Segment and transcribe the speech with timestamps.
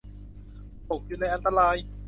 [0.89, 1.75] ตกอยู่ในอันตราย